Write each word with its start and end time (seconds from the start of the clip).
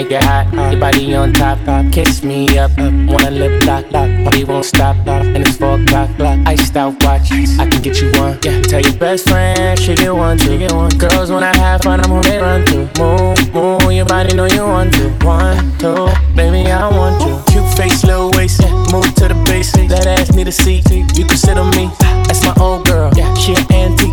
Make 0.00 0.12
it 0.12 0.24
hot, 0.24 0.72
your 0.72 0.80
body 0.80 1.14
on 1.14 1.34
top. 1.34 1.58
Kiss 1.92 2.24
me 2.24 2.58
up, 2.58 2.70
wanna 2.78 3.30
lip 3.30 3.62
lock. 3.66 3.84
Party 3.90 4.44
won't 4.44 4.64
stop. 4.64 4.96
And 5.06 5.36
it's 5.36 5.58
four 5.58 5.78
o'clock, 5.78 6.08
clock. 6.16 6.38
Iced 6.46 6.74
out 6.74 6.94
watch, 7.04 7.30
I 7.30 7.68
can 7.68 7.82
get 7.82 8.00
you 8.00 8.10
one. 8.12 8.38
Yeah, 8.42 8.62
tell 8.62 8.80
your 8.80 8.94
best 8.94 9.28
friend 9.28 9.78
she 9.78 9.94
get 9.94 10.14
one, 10.14 10.38
she 10.38 10.56
get 10.56 10.72
one. 10.72 10.88
Girls 10.96 11.30
when 11.30 11.42
I 11.42 11.54
have 11.54 11.82
fun, 11.82 12.00
I'm 12.00 12.10
who 12.10 12.22
they 12.22 12.38
run 12.38 12.64
to. 12.68 12.88
Move, 12.98 13.52
move, 13.52 13.92
your 13.92 14.06
body 14.06 14.34
know 14.34 14.46
you 14.46 14.64
want 14.64 14.94
to. 14.94 15.10
One, 15.22 15.70
two, 15.76 16.08
baby 16.34 16.72
I 16.72 16.88
want 16.88 17.20
you. 17.20 17.36
Cute 17.52 17.68
face, 17.76 18.02
little 18.02 18.30
waist, 18.30 18.62
move 18.90 19.14
to 19.16 19.28
the 19.28 19.42
basics. 19.44 19.92
That 19.92 20.06
ass 20.06 20.32
need 20.32 20.48
a 20.48 20.52
seat, 20.52 20.90
you 20.90 21.26
can 21.26 21.36
sit 21.36 21.58
on 21.58 21.68
me. 21.76 21.90
That's 22.24 22.42
my 22.42 22.54
old 22.58 22.86
girl, 22.86 23.12
yeah. 23.14 23.34
She 23.34 23.52
an 23.52 23.70
antique. 23.70 24.09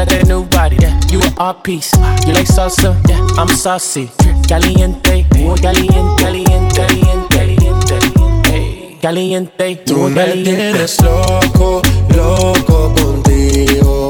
Got 0.00 0.08
that 0.08 0.28
new 0.28 0.46
body, 0.46 0.76
yeah. 0.80 0.98
You 1.12 1.20
an 1.20 1.34
art 1.36 1.62
piece. 1.62 1.92
You 2.24 2.32
like 2.32 2.46
salsa, 2.46 2.96
yeah. 3.06 3.20
I'm 3.36 3.48
saucy. 3.48 4.08
Caliente, 4.48 5.26
caliente, 5.28 6.16
caliente, 6.16 6.74
caliente, 6.74 7.28
caliente, 7.28 8.96
caliente. 9.02 9.76
Tú 9.84 10.08
me 10.08 10.24
tienes 10.42 11.02
loco, 11.02 11.82
loco 12.16 12.94
contigo. 12.94 14.08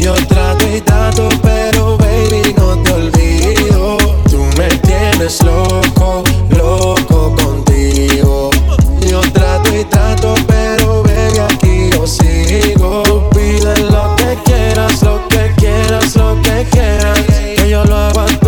Yo 0.00 0.14
trato 0.26 0.64
y 0.74 0.80
trato, 0.80 1.28
pero 1.42 1.98
baby 1.98 2.54
no 2.56 2.82
te 2.82 2.92
olvido. 2.94 3.98
Tú 4.30 4.38
me 4.56 4.68
tienes 4.88 5.44
loco, 5.44 6.24
loco 6.48 7.36
contigo. 7.36 8.50
Yo 9.06 9.20
trato 9.32 9.76
y 9.76 9.84
trato, 9.84 10.34
pero 10.48 11.02
baby 11.02 11.38
aquí 11.40 11.90
yo 11.92 12.06
sigo. 12.06 13.05
que 16.64 17.68
yo 17.68 17.84
lo 17.84 17.96
aguanto. 17.96 18.45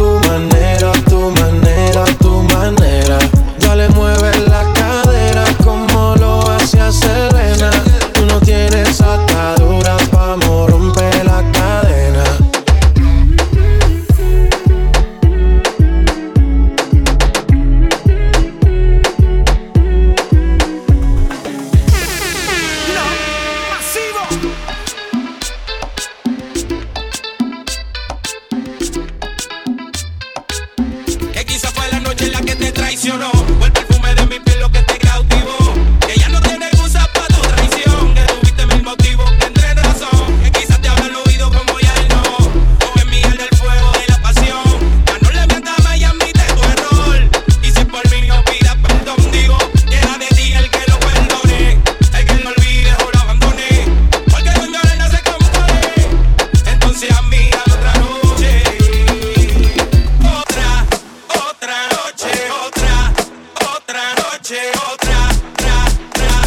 noche, 64.49 64.71
otra, 64.71 65.29
otra, 65.59 66.43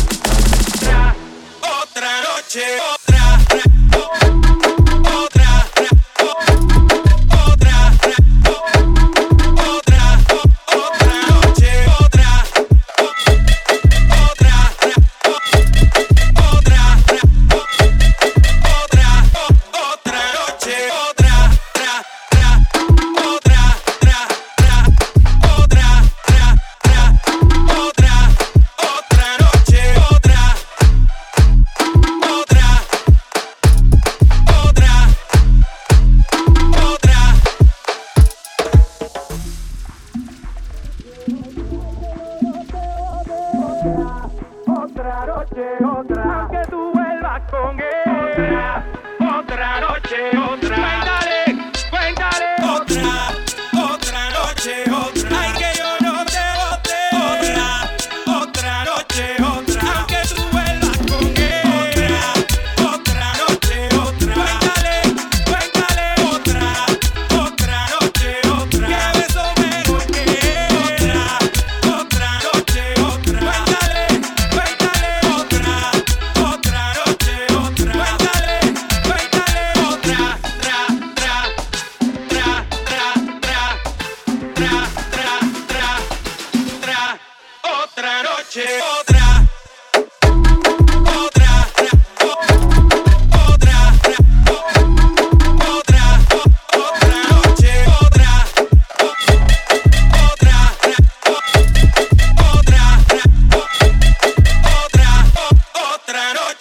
otra, 0.80 1.16
otra 1.62 2.22
noche. 2.22 2.91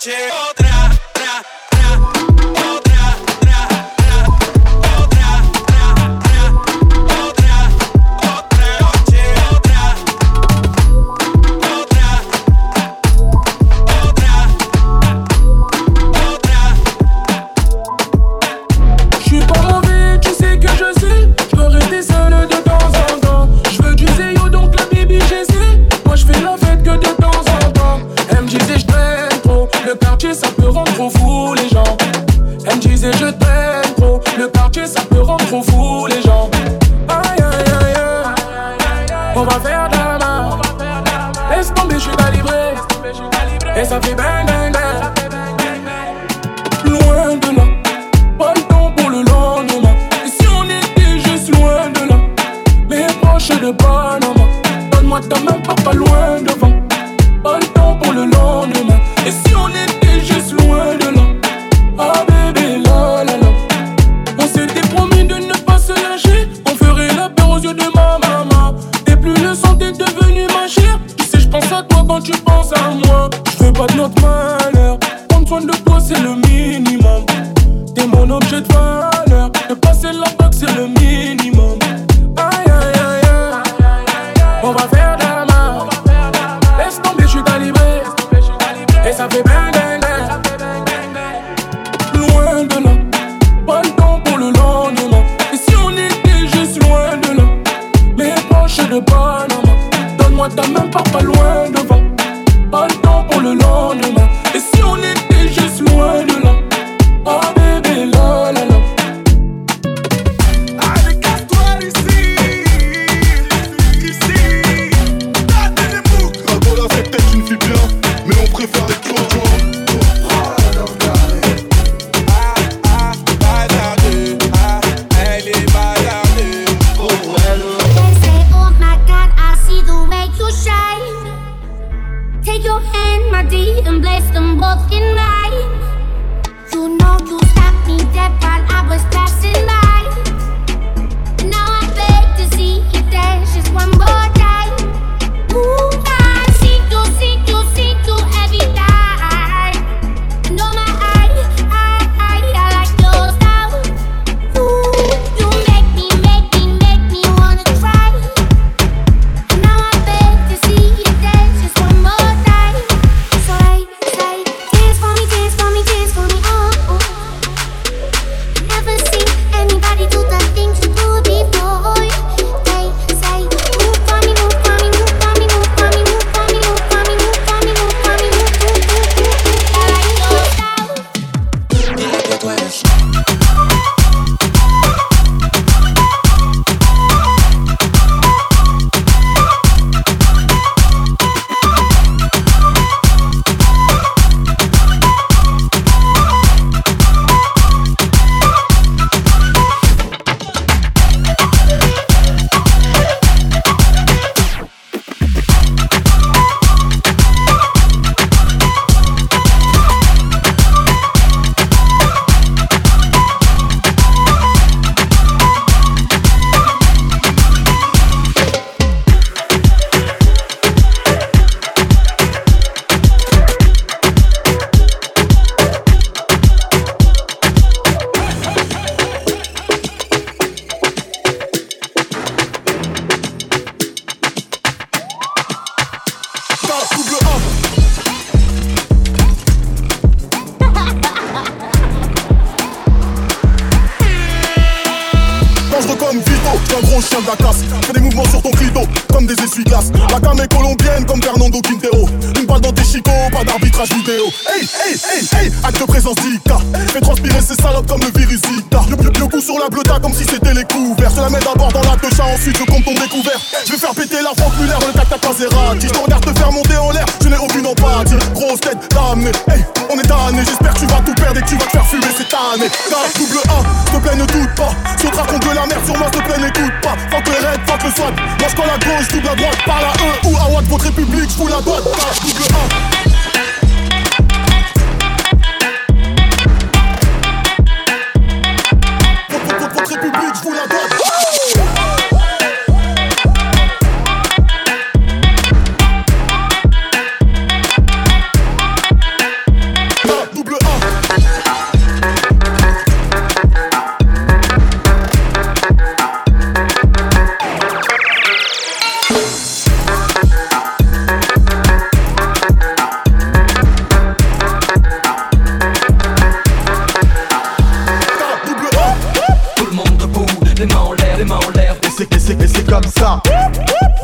check. 0.00 0.59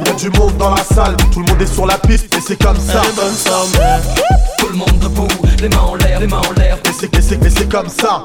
Il 0.00 0.06
y 0.06 0.11
a 0.11 0.14
du 0.14 0.30
monde 0.38 0.56
dans 0.56 0.75
la 0.75 0.83
salle, 0.83 1.16
tout 1.33 1.40
le 1.40 1.47
monde 1.47 1.62
est 1.62 1.73
sur 1.73 1.87
la 1.87 1.99
piste 1.99 2.35
et 2.37 2.40
c'est 2.40 2.62
comme 2.62 2.78
ça. 2.78 3.02
Tout 4.59 4.68
le 4.68 4.75
monde 4.75 4.99
debout 5.00 5.45
les 5.68 5.76
mains 5.76 5.82
en 5.82 5.94
l'air, 5.96 6.20
les 6.20 6.26
mains 6.26 6.40
en 6.49 6.52
l'air. 6.52 6.78
Et 6.85 6.92
c'est, 6.99 7.16
et 7.16 7.50
c'est, 7.50 7.68
comme 7.68 7.88
ça. 7.88 8.23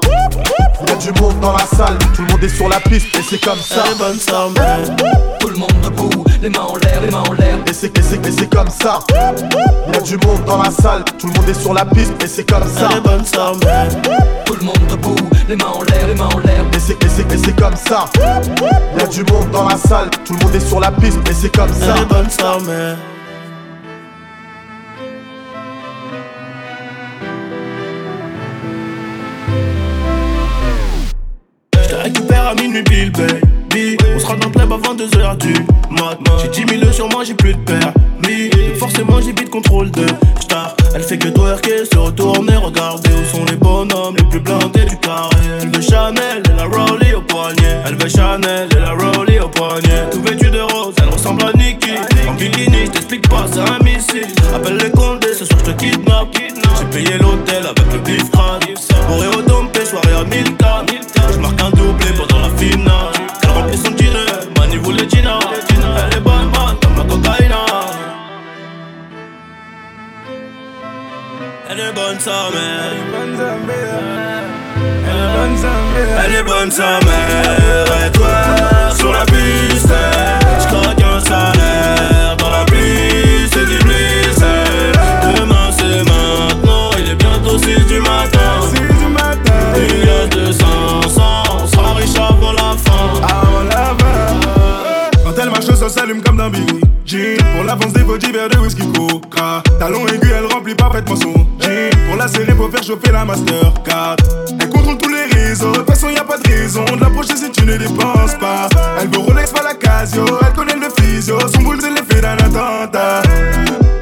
Il 0.82 0.88
y 0.88 0.92
a 0.92 0.96
du 0.96 1.20
monde 1.20 1.40
dans 1.40 1.52
la 1.52 1.66
salle, 1.66 1.98
tout 2.14 2.22
le 2.22 2.28
monde 2.32 2.44
est 2.44 2.48
sur 2.48 2.68
la 2.68 2.78
piste, 2.80 3.06
et 3.18 3.22
c'est 3.28 3.42
comme 3.42 3.58
ça. 3.58 3.82
bonne 3.98 4.18
Tout 5.40 5.48
le 5.48 5.56
monde 5.56 5.72
debout, 5.82 6.24
les 6.40 6.48
mains 6.48 6.60
en 6.60 6.76
l'air, 6.76 7.00
les 7.02 7.10
mains 7.10 7.24
en 7.28 7.32
l'air. 7.32 7.58
Et 7.66 7.72
c'est, 7.72 7.98
et 7.98 8.02
c'est, 8.02 8.24
et 8.26 8.30
c'est 8.30 8.48
comme 8.48 8.70
ça. 8.70 9.00
Il 9.88 9.94
y 9.94 9.96
a 9.96 10.00
du 10.00 10.16
monde 10.24 10.44
dans 10.46 10.62
la 10.62 10.70
salle, 10.70 11.04
tout 11.18 11.26
le 11.26 11.32
monde 11.32 11.48
est 11.48 11.60
sur 11.60 11.74
la 11.74 11.84
piste, 11.84 12.12
et 12.22 12.28
c'est 12.28 12.48
comme 12.48 12.68
ça. 12.68 12.88
bonne 13.00 13.24
Tout 14.44 14.54
le 14.54 14.64
monde 14.64 14.86
debout, 14.88 15.16
les 15.48 15.56
mains 15.56 15.72
en 15.74 15.82
l'air, 15.82 16.06
les 16.06 16.14
mains 16.14 16.28
en 16.32 16.38
l'air. 16.38 16.64
Et 16.74 16.78
c'est, 16.78 17.04
et 17.04 17.08
c'est, 17.08 17.32
et 17.32 17.38
c'est 17.38 17.56
comme 17.60 17.76
ça. 17.76 18.04
Il 18.94 19.00
y 19.00 19.04
a 19.04 19.06
du 19.08 19.24
monde 19.32 19.50
dans 19.50 19.68
la 19.68 19.76
salle, 19.76 20.10
tout 20.24 20.34
le 20.34 20.44
monde 20.44 20.54
est 20.54 20.68
sur 20.68 20.78
la 20.78 20.92
piste, 20.92 21.18
et 21.28 21.34
c'est 21.34 21.54
comme 21.54 21.72
ça. 21.72 21.94
bonne 22.04 22.30
récupère 31.96 32.48
à 32.48 32.54
minuit, 32.54 32.82
Bill 32.82 33.10
Baby. 33.12 33.96
On 34.14 34.18
sera 34.18 34.36
dans 34.36 34.46
le 34.46 34.52
club 34.52 34.72
avant 34.72 34.94
2h 34.94 35.36
du 35.38 35.54
mat. 35.90 36.18
J'ai 36.40 36.64
10 36.64 36.78
000 36.80 36.92
sur 36.92 37.08
moi, 37.08 37.24
j'ai 37.24 37.34
plus 37.34 37.54
de 37.54 37.60
permis. 37.60 38.50
Forcément, 38.78 39.20
j'ai 39.20 39.32
vite 39.32 39.50
contrôle 39.50 39.90
de 39.90 40.06
star. 40.40 40.74
Elle 40.94 41.02
fait 41.02 41.18
que 41.18 41.28
twerker, 41.28 41.84
se 41.90 41.98
retourner, 41.98 42.56
regarder 42.56 43.10
où 43.10 43.36
sont 43.36 43.44
les 43.44 43.56
bonhommes 43.56 44.16
les 44.16 44.24
plus 44.24 44.40
blindés 44.40 44.84
du 44.84 44.96
carré. 44.98 45.36
Elle 45.60 45.68
veut 45.68 45.82
Chanel 45.82 46.42
et 46.44 46.56
la 46.56 46.64
Rollie 46.64 47.14
au 47.14 47.20
poignet. 47.22 47.80
Elle 47.86 47.96
veut 47.96 48.08
Chanel 48.08 48.68
et 48.76 48.80
la 48.80 48.90
Rollie 48.92 49.38
au 49.38 49.48
poignet. 49.48 50.10
Tout 50.10 50.22
vêtu 50.22 50.50
de 50.50 50.60
rose, 50.60 50.94
elle 51.02 51.10
ressemble 51.10 51.44
à 51.44 51.52
Nikki. 51.56 51.92
En 52.28 52.34
bikini, 52.34 52.86
je 52.86 52.90
t'explique 52.90 53.28
pas, 53.28 53.46
c'est 53.50 53.60
un 53.60 53.78
missile. 53.84 54.26
Appelle 54.54 54.78
les 54.78 54.90
condés, 54.90 55.34
ce 55.34 55.44
soir 55.44 55.60
je 55.64 55.72
te 55.72 55.76
kidnappe. 55.78 56.28
J'ai 56.34 56.84
payé 56.86 57.18
l'hôtel 57.18 57.64
avec 57.64 57.92
le 57.92 57.98
bif 57.98 58.30
crade. 58.30 58.64
À 60.22 60.24
1000 60.24 60.44
Je 61.32 61.38
marque 61.38 61.60
un 61.60 61.70
doublé 61.70 62.06
pendant 62.16 62.40
la 62.40 62.50
finale. 62.56 63.12
Elle 63.42 63.50
remplit 63.50 63.78
son 63.78 63.90
dîner, 63.90 64.26
Mani 64.58 64.76
voulait 64.76 65.08
Gina. 65.08 65.38
Elle 65.68 66.18
est 66.18 66.20
bonne, 66.20 66.50
man, 66.54 66.76
comme 66.80 66.96
la 66.96 67.04
cocaïna. 67.04 67.64
Elle 71.70 71.80
est 71.80 71.92
bonne 71.92 72.20
sa 72.20 72.50
mère. 72.52 72.92
Elle 76.24 76.34
est 76.34 76.42
bonne 76.42 76.70
sa 76.70 77.00
mère. 77.00 78.06
Et 78.06 78.10
toi, 78.12 78.94
sur 78.96 79.12
la 79.12 79.24
piste, 79.24 79.71
s'allume 95.92 96.22
comme 96.22 96.38
dans 96.38 96.48
Billy 96.48 96.80
Jean. 97.04 97.36
Pour 97.54 97.64
l'avance 97.64 97.92
des 97.92 98.02
body 98.02 98.32
verres 98.32 98.48
de 98.48 98.58
whisky 98.58 98.82
coca. 98.92 99.62
Talon 99.78 100.06
aigu, 100.06 100.28
elle 100.36 100.46
remplit 100.46 100.74
parfaitement 100.74 101.16
son 101.16 101.34
jean. 101.60 101.90
Pour 102.08 102.16
la 102.16 102.28
serrer, 102.28 102.54
pour 102.54 102.70
faire 102.70 102.82
chauffer 102.82 103.12
la 103.12 103.24
Mastercard. 103.24 104.16
Elle 104.58 104.68
contrôle 104.70 104.98
tous 104.98 105.10
les 105.10 105.26
réseaux, 105.34 105.72
de 105.72 105.78
toute 105.78 105.90
façon 105.90 106.08
y 106.08 106.16
a 106.16 106.24
pas 106.24 106.38
de 106.38 106.48
raison 106.48 106.84
de 106.84 107.00
l'approcher 107.00 107.36
si 107.36 107.50
tu 107.50 107.64
ne 107.66 107.76
dépenses 107.76 108.34
pas. 108.40 108.68
Elle 109.00 109.08
veut 109.08 109.18
Rolex, 109.18 109.50
pas 109.50 109.62
la 109.62 109.74
Casio, 109.74 110.24
elle 110.46 110.52
connaît 110.54 110.76
le 110.76 110.88
physio, 111.02 111.38
son 111.54 111.62
boule 111.62 111.78
c'est 111.80 111.90
l'effet 111.90 112.20
d'un 112.20 112.36
attentat. 112.36 113.22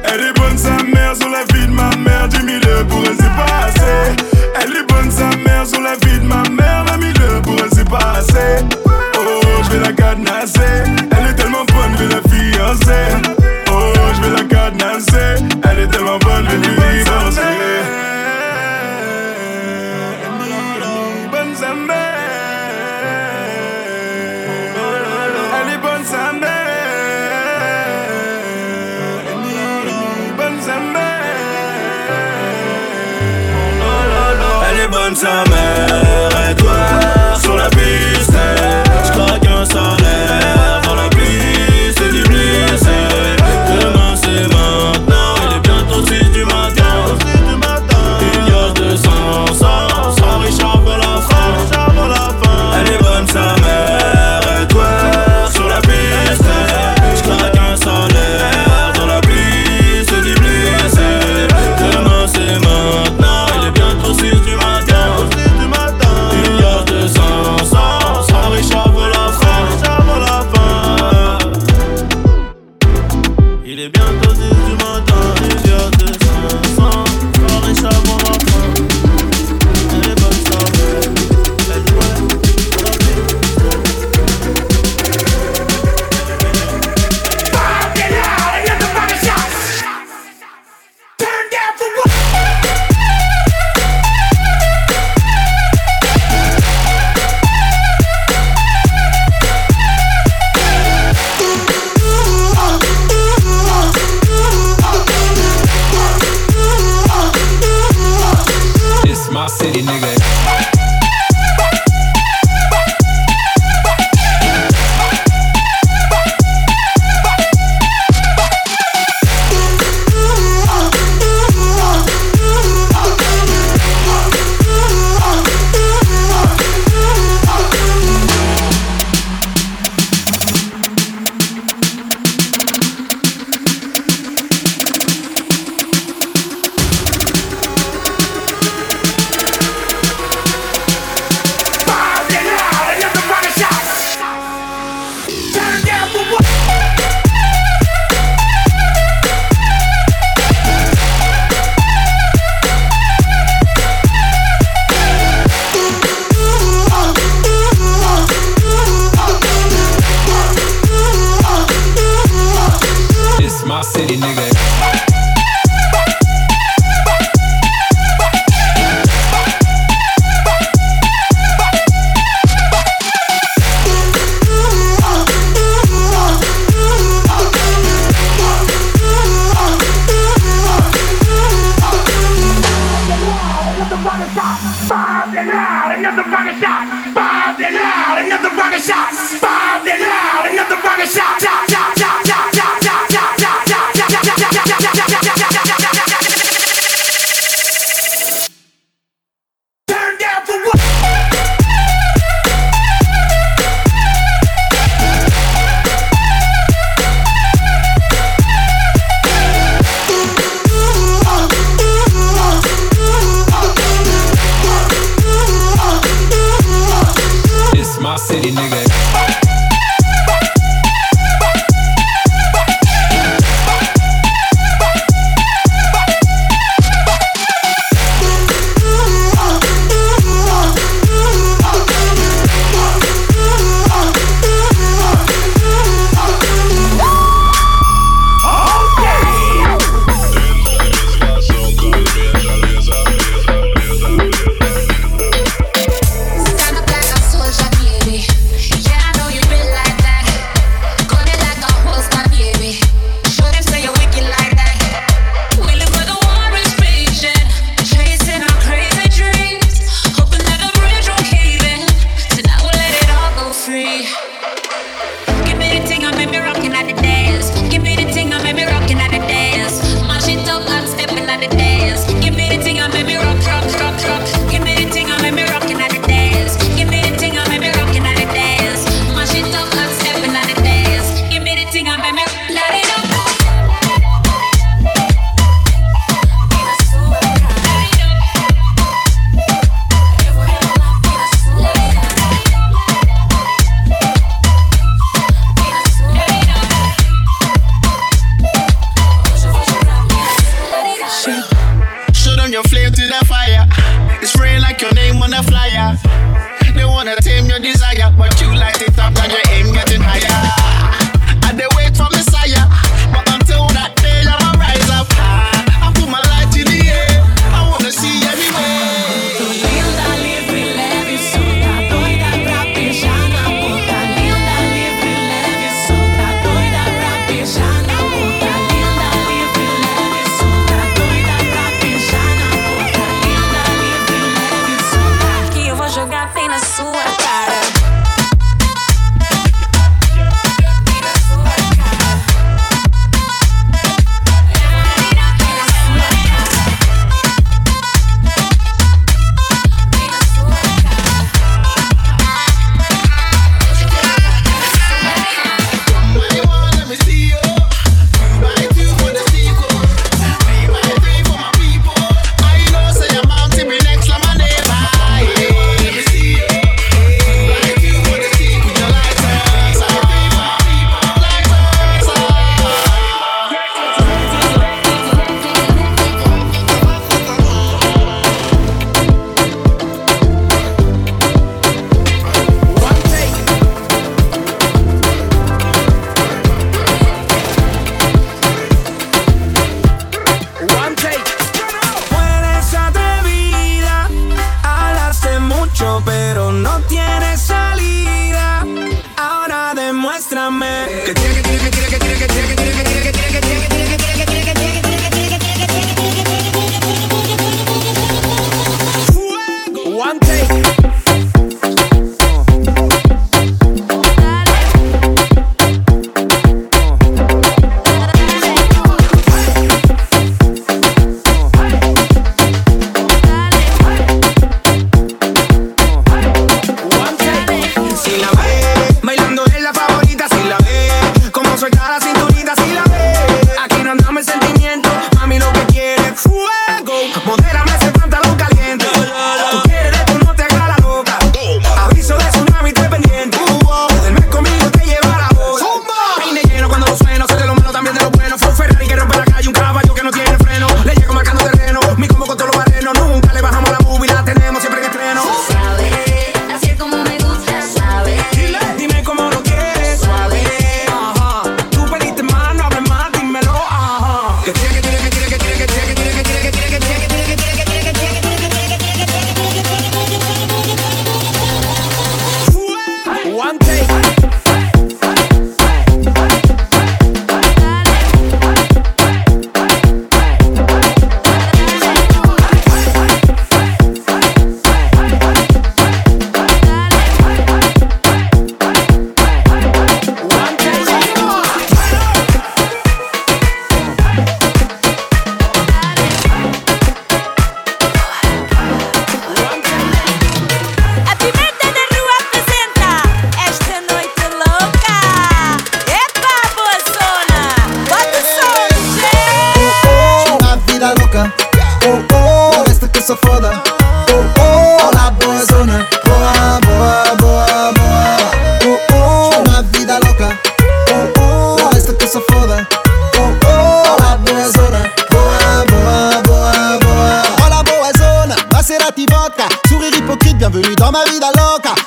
Elle 0.03 0.21
est 0.21 0.33
bonne 0.39 0.57
sa 0.57 0.71
mère 0.83 1.15
sur 1.15 1.29
la 1.29 1.43
vie 1.53 1.67
de 1.67 1.73
ma 1.73 1.89
mère, 1.97 2.27
du 2.29 2.43
milieu 2.43 2.85
pour 2.87 2.99
elle 3.05 3.17
c'est 3.19 3.35
pas 3.35 3.65
assez. 3.65 4.15
Elle 4.61 4.75
est 4.77 4.87
bonne 4.87 5.11
sa 5.11 5.29
mère 5.37 5.65
sur 5.65 5.81
la 5.81 5.93
vie 5.93 6.19
de 6.19 6.25
ma 6.25 6.43
mère, 6.49 6.85
milieu 6.97 7.41
pour 7.43 7.55
elle 7.61 7.69
c'est 7.73 7.89
pas 7.89 8.13
assez. 8.17 8.63
Oh, 8.85 9.41
je 9.63 9.69
vais 9.71 9.79
la 9.79 9.93
cadenasser. 9.93 11.10
say 12.91 13.20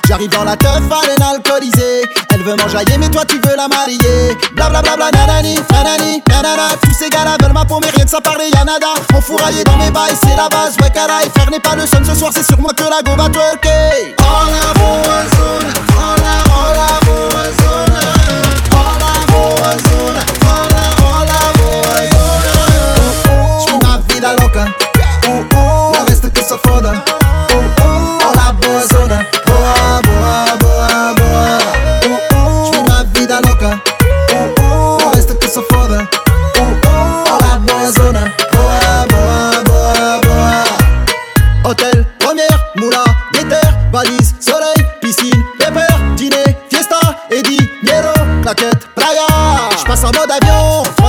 J'arrive 0.07 0.31
dans 0.31 0.45
la 0.45 0.57
teuf 0.57 0.83
à 0.91 1.31
alcoolisée. 1.31 2.03
Elle 2.31 2.43
veut 2.43 2.57
m'enjailler, 2.57 2.99
mais 2.99 3.09
toi 3.09 3.25
tu 3.27 3.37
veux 3.37 3.57
la 3.57 3.69
marier. 3.69 4.37
Blablabla, 4.55 4.97
bla, 4.97 5.11
bla, 5.11 5.27
nanani, 5.27 5.59
nanani, 5.71 6.23
nanana. 6.29 6.69
Tous 6.83 6.93
ces 6.93 7.11
gars-là 7.11 7.37
veulent 7.43 7.53
ma 7.53 7.65
peau, 7.65 7.81
mais 7.81 7.91
rien 7.91 8.05
que 8.05 8.11
ça 8.11 8.21
parler, 8.21 8.51
y'a 8.55 8.65
nada. 8.65 8.95
Enfouraillé 9.15 9.65
dans 9.65 9.77
mes 9.77 9.91
bails, 9.91 10.17
c'est 10.23 10.37
la 10.37 10.49
base. 10.49 10.77
Ouais, 10.81 10.91
caray, 10.91 11.29
faire 11.37 11.51
n'est 11.51 11.61
pas 11.61 11.75
le 11.75 11.87
son 11.87 12.05
ce 12.05 12.15
soir, 12.15 12.31
c'est 12.35 12.47
sur 12.47 12.61
moi 12.61 12.73
que 12.77 12.85
la 12.85 13.03
go 13.03 13.17
va 13.17 13.29
twerker. 13.29 14.15
Oh 14.19 14.23
la 14.51 15.34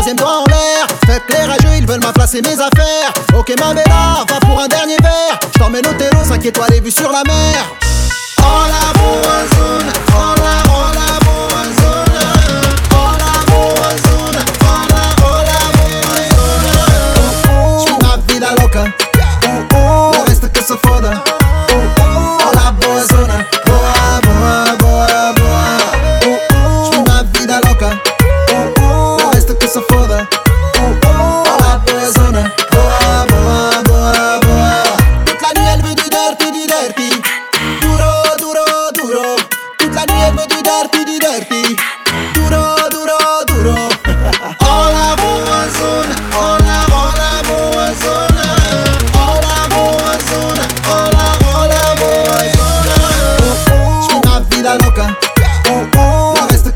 troisième 0.06 0.18
doigt 0.18 0.41
en 0.41 0.46
l'air. 0.46 0.88
Fait 1.08 1.22
que 1.26 1.34
les 1.34 1.46
rageux, 1.46 1.78
ils 1.78 1.88
veulent 1.88 2.02
m'affacer 2.02 2.41
mes 2.41 2.54
affaires. 2.54 3.13
Ok, 3.36 3.54
ma 3.60 3.74
bella, 3.74 4.24
va 4.30 4.39
pour 4.41 4.62
un 4.62 4.68
dernier 4.68 4.98
verre. 5.02 5.39
J't'emmène 5.56 5.86
au 5.88 5.94
télo, 5.94 6.24
5 6.24 6.46
étoiles 6.46 6.82
vues 6.84 6.91
sur 6.91 7.12
la 7.12 7.24
mer. 7.24 7.76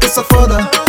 Se 0.10 0.24
foda. 0.24 0.89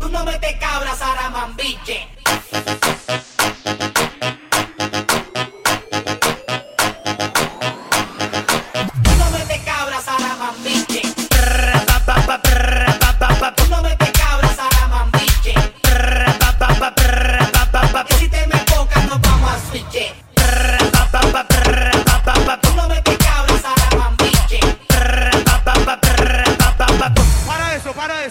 Tú 0.00 0.08
no 0.10 0.24
metes 0.24 0.56
cabras 0.58 1.00
a 1.02 1.14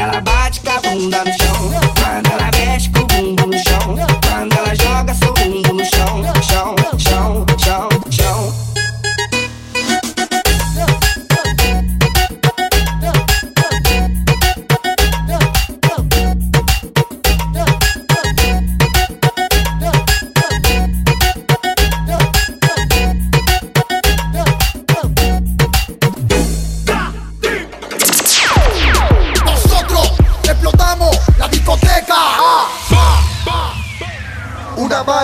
Ela 0.00 0.20
bate 0.20 0.60
com 0.60 0.70
a 0.70 0.80
bunda 0.80 1.24
no 1.24 1.32
chão. 1.32 1.87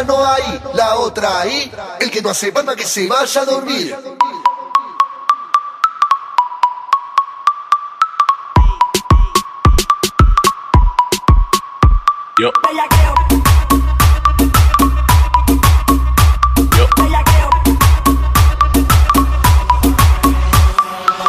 no 0.03 0.27
hay, 0.27 0.61
la 0.75 0.97
otra 0.97 1.41
ahí. 1.41 1.73
El 2.01 2.11
que 2.11 2.21
no 2.21 2.31
hace 2.31 2.51
banda 2.51 2.75
que 2.75 2.85
se 2.85 3.07
vaya 3.07 3.43
a 3.43 3.45
dormir. 3.45 3.97
Yo. 12.37 12.51
Yo. 16.77 16.89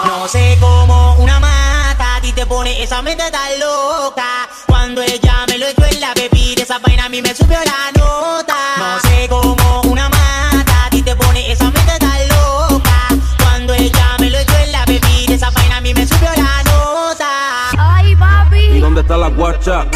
No 0.06 0.28
sé 0.28 0.58
cómo 0.60 1.16
una 1.20 1.40
mata 1.40 2.20
ti 2.22 2.34
te 2.34 2.46
pone 2.48 2.82
esa 2.82 3.04
mente 3.04 3.30
tan 3.30 3.60
loca. 3.60 4.50
Cuando 4.86 5.02
ella 5.02 5.46
me 5.48 5.58
lo 5.58 5.66
echó 5.66 5.84
en 5.84 6.00
la 6.00 6.14
bebida, 6.14 6.62
esa 6.62 6.78
vaina 6.78 7.06
a 7.06 7.10
mí 7.10 7.20
me 7.20 7.34
subió 7.34 7.58
la 7.58 8.00
nota. 8.00 8.56
No 8.78 9.00
sé 9.00 9.28
cómo 9.28 9.82
una 9.82 10.08
mata 10.10 10.86
a 10.86 10.90
ti 10.92 11.02
te 11.02 11.16
pone 11.16 11.52
esa 11.52 11.72
mente 11.72 11.98
tan 11.98 12.28
loca. 12.28 13.08
Cuando 13.40 13.74
ella 13.74 14.16
me 14.20 14.30
lo 14.30 14.38
echó 14.38 14.56
en 14.58 14.72
la 14.72 14.86
bebida, 14.86 15.34
esa 15.34 15.50
vaina 15.50 15.78
a 15.78 15.82
mí 15.82 15.92
me 15.92 16.06
subió 16.06 16.30
la 16.38 16.62
nota. 16.66 17.72
Ay, 17.80 18.16
papi. 18.16 18.60
¿Y 18.60 18.80
dónde 18.80 19.02
está 19.02 19.18
la 19.18 19.30
guacha? 19.30 19.88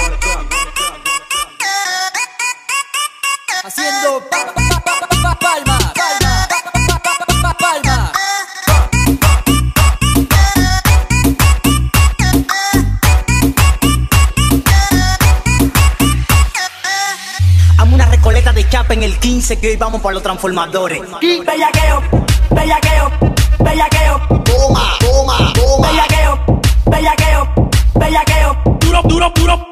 15 19.50 19.62
que 19.62 19.70
hoy 19.70 19.78
vamos 19.78 20.00
para 20.02 20.14
los 20.14 20.22
transformadores. 20.22 21.02
Bellaqueo. 21.02 22.04
Bellaqueo. 22.52 23.12
Bellaqueo. 23.60 24.20
Toma, 24.44 24.98
toma, 25.00 25.54
toma. 25.56 25.88
Bellaqueo. 25.88 26.62
Bellaqueo. 26.86 27.70
Bellaqueo. 27.96 28.58
Duro, 28.80 29.02
duro, 29.04 29.32
duro. 29.34 29.68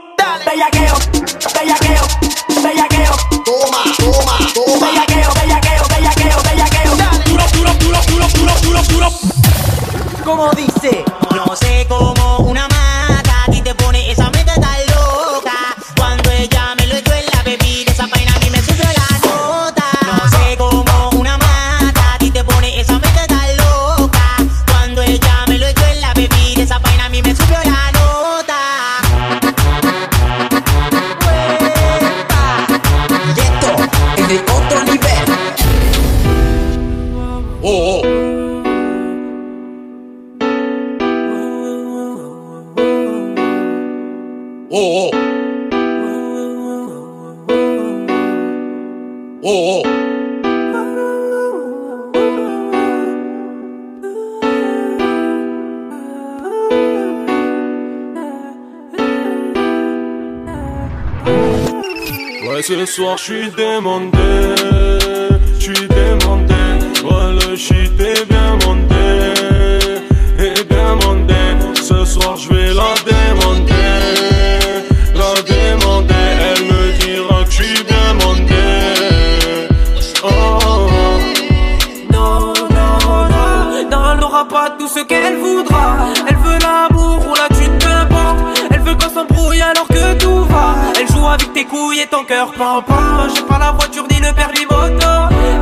Bellaqueo. 0.46 0.96
Bellaqueo. 1.54 2.04
Bellaqueo. 2.64 3.12
Toma, 3.46 3.84
toma, 3.98 4.38
toma. 4.56 4.88
Bellaqueo. 4.88 5.32
Bellaqueo. 5.42 5.84
Bellaqueo. 5.94 6.42
Bellaqueo. 6.42 6.92
Duro, 7.26 7.44
duro, 7.54 7.74
duro, 7.78 8.00
duro, 8.08 8.28
duro, 8.34 8.54
duro, 8.64 8.82
duro. 8.82 9.12
¿Cómo 10.26 10.50
dice? 10.56 10.77
Ce 62.62 62.86
soir, 62.88 63.18
je 63.18 63.24
suis 63.24 63.52
demandé. 63.52 64.18
Je 65.60 65.64
suis 65.64 65.88
demandé. 65.88 66.56
Shit 67.56 68.00
est 68.00 68.26
bien 68.30 68.47
cœur. 92.28 92.52
J'ai 93.34 93.42
pas 93.44 93.58
la 93.58 93.72
voiture 93.72 94.04
ni 94.12 94.18
le 94.20 94.34
permis 94.34 94.66
moto. 94.70 95.08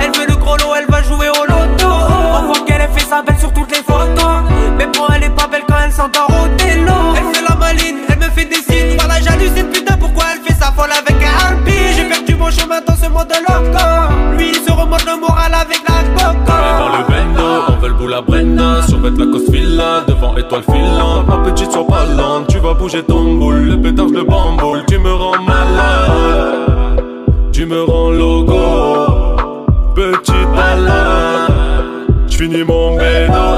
Elle 0.01 0.11
veut 0.11 0.27
le 0.27 0.35
gros 0.35 0.57
lot, 0.57 0.75
elle 0.77 0.87
va 0.89 1.01
jouer 1.03 1.29
au 1.29 1.45
loto. 1.45 1.87
On 1.87 2.47
voit 2.47 2.65
qu'elle 2.65 2.89
fait 2.93 3.05
sa 3.05 3.21
belle 3.21 3.37
sur 3.37 3.53
toutes 3.53 3.71
les 3.71 3.83
photos. 3.83 4.43
Mais 4.77 4.87
pour 4.87 5.11
elle 5.13 5.23
est 5.23 5.29
pas 5.29 5.47
belle 5.47 5.63
quand 5.67 5.75
elle 5.83 5.91
au 5.91 6.47
télo. 6.57 6.93
Elle 7.15 7.35
fait 7.35 7.45
la 7.47 7.55
maline, 7.55 7.99
elle 8.09 8.17
me 8.17 8.29
fait 8.31 8.45
des 8.45 8.55
signes. 8.55 8.97
La 9.07 9.21
jalousie, 9.21 9.63
putain, 9.71 9.97
pourquoi 9.97 10.25
elle 10.33 10.41
fait 10.41 10.59
sa 10.59 10.71
folle 10.71 10.91
avec 10.91 11.15
un 11.23 11.45
harpie 11.45 11.93
J'ai 11.95 12.05
perdu 12.05 12.35
mon 12.35 12.49
chemin 12.49 12.81
dans 12.85 12.95
ce 12.95 13.07
monde 13.09 13.33
loco. 13.47 14.37
Lui, 14.37 14.49
il 14.49 14.55
se 14.55 14.71
remonte 14.71 15.05
le 15.05 15.19
moral 15.19 15.53
avec 15.53 15.81
la 15.87 16.03
coco. 16.15 16.51
Dans 16.79 16.97
le 16.97 17.03
bendo, 17.07 17.63
on 17.69 17.79
veut 17.79 17.87
le 17.89 17.93
bout 17.93 18.07
la 18.07 18.21
Brenda 18.21 18.81
Survêt 18.87 19.11
la 19.11 19.51
fila, 19.51 20.01
devant 20.07 20.35
étoile 20.37 20.63
filante 20.63 21.27
Ma 21.27 21.37
petite 21.37 21.71
sois 21.71 21.85
pas 21.87 22.05
lente, 22.05 22.47
tu 22.47 22.57
vas 22.59 22.73
bouger 22.73 23.03
ton 23.03 23.35
boule 23.35 23.65
Le 23.65 23.81
pétard 23.81 24.07
le 24.07 24.23
bamboule, 24.23 24.83
tu 24.87 24.97
me 24.97 25.13
rends 25.13 25.41
malade 25.41 26.14
me 27.75 27.81
rends 27.81 28.11
logo. 28.11 29.65
Petite 29.95 30.49
balade 30.55 31.51
J'finis 32.27 32.63
mon 32.63 32.97
bédo 32.97 33.54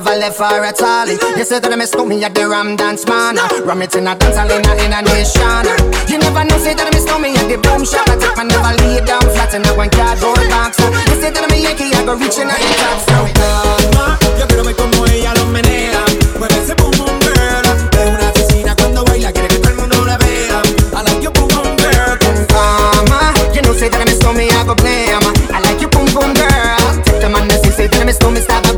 never 0.00 0.18
left 0.18 0.38
her 0.38 0.64
at 0.64 0.80
all. 0.80 1.08
You 1.36 1.44
say 1.44 1.60
that 1.60 1.72
I 1.72 1.76
miss 1.76 1.92
me 1.94 2.24
at 2.24 2.34
the 2.34 2.48
Ram 2.48 2.76
Dance 2.76 3.04
Man. 3.04 3.36
Ram 3.68 3.82
it 3.82 3.94
in 3.94 4.08
a 4.08 4.16
dance 4.16 4.36
hall 4.36 4.48
in 4.48 4.64
a, 4.64 4.72
in 4.80 4.96
a 4.96 5.00
nation. 5.04 5.64
You 6.08 6.16
never 6.16 6.40
know, 6.40 6.56
say 6.56 6.72
that 6.72 6.88
I 6.88 6.92
miss 6.96 7.04
me 7.20 7.36
at 7.36 7.44
the 7.52 7.60
Boom 7.60 7.84
Shop. 7.84 8.08
I 8.08 8.16
take 8.16 8.32
my 8.32 8.48
never 8.48 8.72
lay 8.80 9.04
down 9.04 9.20
flat 9.20 9.52
in 9.52 9.60
a 9.60 9.72
one 9.76 9.92
cardboard 9.92 10.48
box. 10.48 10.80
You 10.80 11.20
say 11.20 11.28
that 11.28 11.44
I'm 11.44 11.52
a 11.52 11.56
Yankee, 11.56 11.92
I 11.92 12.00
go 12.08 12.16
reaching 12.16 12.48
out 12.48 12.56
the 12.56 12.72
top. 12.80 12.96
So 13.04 13.18
calma, 13.36 14.16
yo 14.40 14.44
quiero 14.48 14.64
ver 14.64 14.76
cómo 14.80 15.04
ella 15.04 15.36
lo 15.36 15.44
menea. 15.52 16.00
Mueve 16.40 16.56
ese 16.56 16.72
boom 16.80 16.96
boom 16.96 17.16
girl. 17.20 17.64
Es 17.92 18.08
una 18.08 18.28
asesina 18.32 18.72
cuando 18.76 19.04
baila, 19.04 19.32
quiere 19.32 19.48
que 19.52 19.60
todo 19.60 19.68
el 19.68 19.76
mundo 19.76 20.00
la 20.06 20.16
vea. 20.16 20.64
I 20.96 21.04
like 21.04 21.20
your 21.20 21.32
boom 21.36 21.48
boom 21.52 21.76
girl. 21.76 22.16
Con 22.16 22.40
calma, 22.48 23.36
you 23.52 23.60
know, 23.60 23.76
say 23.76 23.92
that 23.92 24.00
I 24.00 24.08
miss 24.08 24.24
me, 24.32 24.48
I 24.48 24.64
go 24.64 24.72
blame. 24.80 25.28
I 25.52 25.60
like 25.60 25.80
your 25.80 25.92
boom 25.92 26.08
boom 26.16 26.32
girl. 26.32 26.88
Take 27.04 27.20
the 27.20 27.28
man 27.28 27.52
say 27.52 27.84
that 27.84 28.00
I 28.00 28.04
miss 28.08 28.16
me, 28.24 28.40
stab 28.40 28.69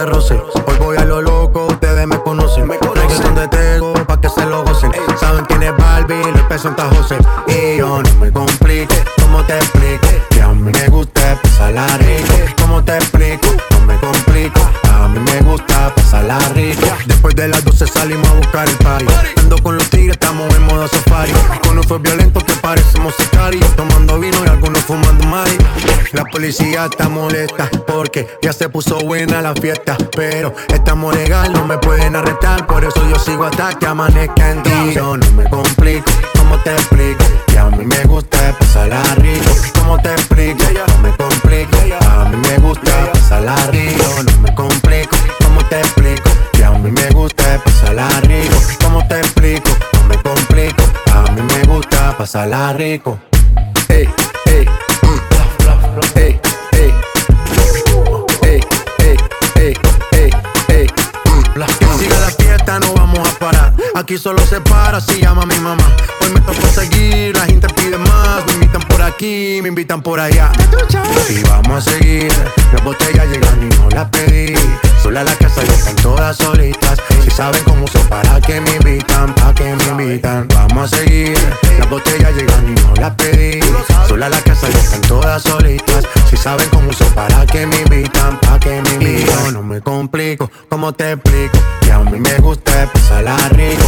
Hoy 0.00 0.76
voy 0.78 0.96
a 0.96 1.04
lo 1.04 1.20
loco, 1.20 1.66
ustedes 1.66 2.06
me 2.06 2.16
conocen. 2.20 2.68
Reggaeton 2.68 3.34
de 3.34 3.48
Tego, 3.48 3.92
pa' 4.06 4.20
que 4.20 4.28
se 4.28 4.46
lo 4.46 4.62
gocen. 4.62 4.92
Saben 5.18 5.44
quién 5.46 5.64
es 5.64 5.76
Barbie, 5.76 6.22
le 6.36 6.40
presenta 6.44 6.88
José. 6.94 7.18
Y 7.48 7.78
yo 7.78 8.00
no 8.00 8.14
me 8.20 8.30
complique, 8.30 8.94
¿cómo 9.20 9.42
te 9.42 9.56
explico? 9.56 10.06
Que 10.30 10.40
a 10.40 10.48
mí 10.50 10.70
me 10.70 10.86
gusta 10.86 11.36
pasarla 11.42 11.84
rico. 11.98 12.32
¿Cómo 12.60 12.84
te 12.84 12.94
explico? 12.94 13.48
No 13.72 13.80
me 13.86 13.98
complico. 13.98 14.60
A 14.88 15.08
mí 15.08 15.18
me 15.18 15.40
gusta 15.40 15.67
pasarla 15.94 16.38
rico. 16.54 16.86
Después 17.06 17.34
de 17.34 17.48
las 17.48 17.64
12 17.64 17.86
salimos 17.86 18.28
a 18.28 18.34
buscar 18.34 18.68
el 18.68 18.76
party. 18.76 19.06
Ando 19.38 19.56
con 19.62 19.76
los 19.76 19.88
tigres, 19.90 20.12
estamos 20.12 20.54
en 20.54 20.62
modo 20.64 20.88
safari. 20.88 21.32
Con 21.62 21.82
fue 21.84 21.98
violento 21.98 22.40
que 22.40 22.52
parecemos 22.54 23.14
sicarios. 23.16 23.64
Tomando 23.76 24.18
vino 24.18 24.36
y 24.44 24.48
algunos 24.48 24.82
fumando 24.82 25.24
mari. 25.26 25.56
La 26.12 26.24
policía 26.24 26.86
está 26.86 27.08
molesta 27.08 27.68
porque 27.86 28.26
ya 28.42 28.52
se 28.52 28.68
puso 28.68 28.98
buena 29.00 29.40
la 29.40 29.54
fiesta. 29.54 29.96
Pero 30.16 30.54
estamos 30.68 31.14
legal, 31.14 31.52
no 31.52 31.64
me 31.64 31.78
pueden 31.78 32.16
arrestar. 32.16 32.66
Por 32.66 32.84
eso 32.84 33.08
yo 33.08 33.18
sigo 33.18 33.44
hasta 33.44 33.74
que 33.78 33.86
amanezca 33.86 34.50
en 34.50 34.62
ti. 34.62 34.92
Yo 34.94 35.16
no 35.16 35.30
me 35.32 35.48
complico, 35.48 36.10
¿cómo 36.36 36.58
te 36.62 36.72
explico? 36.72 37.24
Que 37.46 37.58
a 37.58 37.70
mí 37.70 37.84
me 37.84 38.02
gusta 38.04 38.56
pasarla 38.58 39.02
rico. 39.16 39.50
¿Cómo 39.78 39.98
te 39.98 40.12
explico? 40.12 40.64
No 40.88 40.98
me 41.02 41.16
complico. 41.16 41.76
A 42.10 42.24
mí 42.28 42.36
me 42.36 42.58
gusta 42.58 43.12
pasarla 43.12 43.56
rico. 43.70 44.04
No 44.24 44.42
me 44.42 44.54
complico, 44.54 45.16
¿cómo 45.58 45.68
te 45.68 45.80
explico? 45.80 46.30
Que 46.52 46.64
a 46.64 46.70
mí 46.70 46.90
me 46.90 47.10
gusta 47.10 47.62
pasarla 47.64 48.08
rico. 48.22 48.56
¿Cómo 48.82 49.06
te 49.08 49.18
explico? 49.18 49.70
No 49.94 50.04
me 50.04 50.16
complico. 50.22 50.82
A 51.12 51.30
mí 51.32 51.42
me 51.42 51.62
gusta 51.64 52.16
pasarla 52.16 52.72
rico. 52.74 53.18
Ey, 53.88 54.08
ey, 54.46 54.64
mm. 55.02 56.18
Ey, 56.18 56.40
ey. 56.72 56.94
Ey, 58.42 58.60
ey, 59.00 59.16
ey, 59.56 59.74
ey, 60.12 60.30
ey. 60.68 60.86
Mm. 61.24 61.62
Que 61.78 61.98
siga 61.98 62.20
la 62.20 62.30
fiesta, 62.30 62.78
no 62.80 62.94
vamos. 62.94 63.07
Aquí 63.98 64.16
solo 64.16 64.38
se 64.46 64.60
para 64.60 65.00
si 65.00 65.20
llama 65.20 65.44
mi 65.44 65.58
mamá. 65.58 65.82
Hoy 66.20 66.30
me 66.30 66.40
tocó 66.40 66.68
seguir, 66.68 67.36
la 67.36 67.46
gente 67.46 67.66
pide 67.74 67.98
más. 67.98 68.46
Me 68.46 68.52
invitan 68.52 68.80
por 68.82 69.02
aquí, 69.02 69.58
me 69.60 69.70
invitan 69.70 70.00
por 70.00 70.20
allá. 70.20 70.52
Y 71.28 71.42
vamos 71.42 71.84
a 71.84 71.90
seguir. 71.90 72.32
Las 72.72 72.84
botellas 72.84 73.26
llegan 73.26 73.60
y 73.60 73.74
no 73.74 73.90
las 73.90 74.08
pedí. 74.10 74.54
Sola 75.02 75.24
la 75.24 75.34
casa 75.34 75.64
y 75.64 75.68
están 75.70 75.96
todas 75.96 76.36
solitas. 76.36 76.96
Si 77.24 77.30
saben 77.30 77.60
cómo 77.64 77.86
uso 77.86 77.98
para 78.08 78.40
que 78.40 78.60
me 78.60 78.76
invitan, 78.76 79.34
pa' 79.34 79.52
que 79.52 79.74
me 79.74 79.84
invitan. 79.84 80.46
Vamos 80.54 80.92
a 80.92 80.96
seguir. 80.96 81.36
Las 81.76 81.90
botellas 81.90 82.32
llegan 82.36 82.68
y 82.68 82.80
no 82.80 82.94
las 83.00 83.14
pedí. 83.16 83.58
Sola 84.06 84.28
la 84.28 84.40
casa 84.42 84.68
y 84.72 84.76
están 84.76 85.00
todas 85.02 85.42
solitas. 85.42 86.04
Si 86.30 86.36
saben 86.36 86.68
cómo 86.68 86.90
uso 86.90 87.04
para 87.16 87.44
que 87.46 87.66
me 87.66 87.80
invitan, 87.80 88.38
pa' 88.40 88.60
que 88.60 88.80
me 88.80 88.90
invitan. 88.94 89.44
Yo 89.44 89.52
no 89.52 89.62
me 89.62 89.80
complico, 89.80 90.48
¿cómo 90.68 90.92
te 90.92 91.12
explico? 91.12 91.58
Que 91.80 91.90
a 91.90 91.98
mí 91.98 92.20
me 92.20 92.36
gusta 92.36 92.88
pasarla 92.92 93.36
rico. 93.50 93.87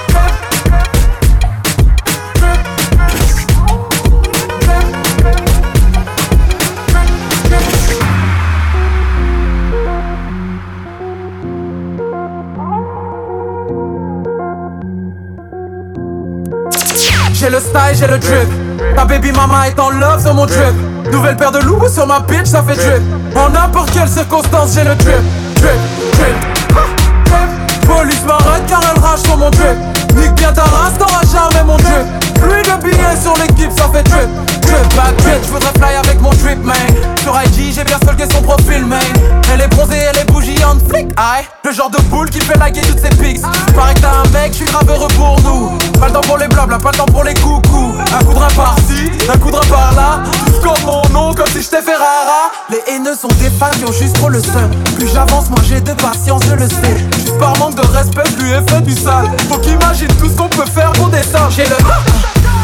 J'ai 17.41 17.49
le 17.49 17.59
style, 17.59 17.95
j'ai 17.95 18.05
le 18.05 18.19
drip. 18.19 18.95
Ta 18.95 19.03
baby 19.03 19.31
mama 19.31 19.67
est 19.67 19.79
en 19.79 19.89
love 19.89 20.21
sur 20.21 20.35
mon 20.35 20.45
drip. 20.45 20.75
Nouvelle 21.11 21.35
paire 21.35 21.51
de 21.51 21.57
loups 21.57 21.89
sur 21.89 22.05
ma 22.05 22.19
bitch, 22.19 22.45
ça 22.45 22.61
fait 22.61 22.75
drip. 22.75 23.01
En 23.35 23.49
n'importe 23.49 23.89
quelle 23.89 24.07
circonstance, 24.07 24.75
j'ai 24.75 24.83
le 24.83 24.93
drip. 24.93 25.17
Drip, 25.55 25.71
drip. 26.13 26.35
Ha. 26.75 27.87
Police 27.87 28.23
m'arrête 28.27 28.63
car 28.67 28.81
elle 28.93 29.01
rage 29.01 29.21
sur 29.21 29.37
mon 29.37 29.49
drip. 29.49 29.75
Nique 30.15 30.35
bien 30.35 30.53
ta 30.53 30.61
race, 30.61 30.93
t'auras 30.99 31.23
jamais 31.23 31.63
mon 31.65 31.77
drip. 31.77 32.05
Plus 32.35 32.61
de 32.61 32.83
billets 32.83 33.19
sur 33.19 33.33
l'équipe, 33.37 33.71
ça 33.75 33.89
fait 33.91 34.03
drip. 34.03 34.29
Drip, 34.71 34.95
bad 34.95 35.15
bitch, 35.17 35.47
j'voudrais 35.47 35.73
fly 35.77 35.95
avec 35.95 36.21
mon 36.21 36.29
drip, 36.29 36.63
man. 36.63 36.75
Sur 37.21 37.35
IG, 37.43 37.73
j'ai 37.75 37.83
bien 37.83 37.97
stalké 37.97 38.23
son 38.31 38.41
profil, 38.41 38.85
man. 38.85 38.99
Elle 39.53 39.61
est 39.61 39.67
bronzée, 39.67 39.97
elle 39.97 40.17
est 40.17 40.31
bougillante, 40.31 40.79
flic, 40.89 41.07
aïe. 41.17 41.43
Le 41.65 41.73
genre 41.73 41.89
de 41.89 41.99
boule 42.03 42.29
qui 42.29 42.39
fait 42.39 42.57
liker 42.57 42.81
toutes 42.81 42.99
ses 42.99 43.09
pics. 43.09 43.41
Pareil 43.75 43.95
que 43.95 43.99
t'as 43.99 44.11
un 44.11 44.29
mec, 44.31 44.53
j'suis 44.53 44.65
grave 44.65 44.89
heureux 44.89 45.09
pour 45.09 45.41
nous. 45.41 45.77
Pas 45.99 46.07
le 46.07 46.13
temps 46.13 46.21
pour 46.21 46.37
les 46.37 46.47
blabla, 46.47 46.77
pas 46.77 46.91
le 46.91 46.97
temps 46.97 47.05
pour 47.05 47.23
les 47.25 47.33
coucous. 47.33 47.93
Un 48.13 48.23
coup 48.23 48.33
de 48.33 48.55
par-ci, 48.55 49.11
un 49.33 49.37
coup 49.37 49.51
de 49.51 49.67
par-là. 49.67 50.21
Scores 50.59 50.79
mon 50.85 51.09
nom 51.09 51.33
comme 51.33 51.47
si 51.47 51.61
j'étais 51.61 51.81
Ferrara. 51.81 52.51
Les 52.69 52.81
haineux 52.93 53.15
sont 53.15 53.27
des 53.39 53.49
fans 53.49 53.71
qui 53.77 53.83
ont 53.83 53.91
juste 53.91 54.15
trop 54.15 54.29
le 54.29 54.39
seum. 54.39 54.71
Plus 54.95 55.09
j'avance, 55.13 55.49
moins 55.49 55.63
j'ai 55.67 55.81
de 55.81 55.91
patience, 55.93 56.43
je 56.49 56.55
le 56.55 56.69
sais. 56.69 56.97
Juste 57.15 57.37
par 57.37 57.57
manque 57.57 57.75
de 57.75 57.85
respect, 57.87 58.23
je 58.37 58.43
lui 58.43 58.51
ai 58.51 58.61
fait 58.69 58.81
du 58.81 58.95
sale. 58.95 59.29
Faut 59.49 59.57
qu'imagine 59.57 60.07
tout 60.19 60.29
ce 60.29 60.37
qu'on 60.37 60.47
peut 60.47 60.65
faire 60.65 60.93
pour 60.93 61.07
des. 61.07 61.19
J'ai 61.49 61.65
le. 61.65 61.75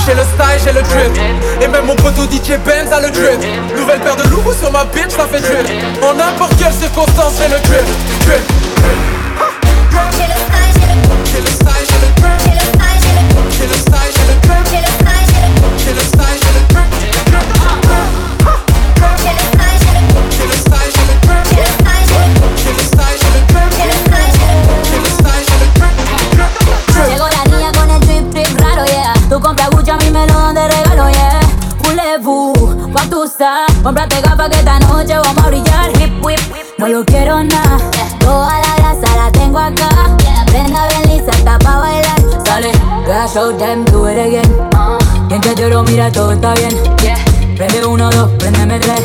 J'ai 0.07 0.13
le 0.13 0.23
style, 0.23 0.59
j'ai 0.63 0.71
le 0.71 0.81
drip. 0.83 1.21
Et 1.61 1.67
même 1.67 1.85
mon 1.85 1.95
poteau 1.97 2.23
DJ 2.23 2.57
Benz 2.65 2.93
a 2.93 3.01
le 3.01 3.11
drip. 3.11 3.43
Nouvelle 3.75 3.99
paire 3.99 4.15
de 4.15 4.23
loups 4.29 4.53
sur 4.57 4.71
ma 4.71 4.85
bitch, 4.85 5.09
ça 5.09 5.27
fait 5.29 5.41
drip. 5.41 5.67
En 6.01 6.13
n'importe 6.13 6.55
quelle 6.57 6.71
circonstance, 6.71 7.33
j'ai 7.37 7.49
le 7.49 7.59
drip, 7.59 7.83
drip. 8.21 8.41
J'ai 10.15 10.27
le 10.27 10.37
style, 10.39 10.71
j'ai 10.79 10.87
le 10.87 11.01
drip. 11.03 11.25
J'ai 11.25 11.41
le 11.41 11.47
style, 11.47 11.83
j'ai 11.89 11.99
le 11.99 12.09
drip. 12.21 12.39
J'ai 12.39 12.55
le 12.55 12.63
style, 12.71 12.99
j'ai 13.03 13.13
le 13.15 13.23
drip. 13.27 13.51
J'ai 13.51 13.67
le 13.67 13.73
style, 13.73 14.11
j'ai 14.15 14.77
le 14.77 14.97
drip. 14.97 15.06
rockstar. 33.37 33.83
Cómprate 33.83 34.21
gafas 34.21 34.49
que 34.49 34.59
esta 34.59 34.79
noche 34.79 35.17
vamos 35.17 35.43
a 35.43 35.47
brillar. 35.47 35.91
Whip, 35.99 36.25
whip, 36.25 36.39
no 36.77 36.87
lo 36.87 37.05
quiero 37.05 37.43
nada. 37.43 37.77
Toda 38.19 38.59
la 38.59 38.75
grasa 38.77 39.15
la 39.15 39.31
tengo 39.31 39.59
acá. 39.59 39.89
Prenda 40.47 40.87
bien 40.87 41.19
lisa, 41.19 41.31
está 41.31 41.57
pa' 41.59 41.79
bailar. 41.79 42.45
Sale, 42.45 42.71
gas 43.05 43.33
show 43.33 43.55
them, 43.57 43.85
do 43.85 44.09
it 44.09 44.17
again. 44.17 44.51
Uh, 44.75 44.97
Quien 45.27 45.41
te 45.41 45.55
lloro, 45.55 45.83
mira, 45.83 46.11
todo 46.11 46.31
está 46.31 46.53
bien. 46.55 46.75
Yeah. 47.01 47.17
Prende 47.55 47.85
uno, 47.85 48.09
dos, 48.09 48.31
prendeme 48.37 48.79
tres. 48.79 49.01